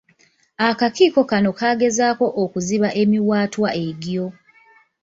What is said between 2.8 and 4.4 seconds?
emiwaatwa egyo.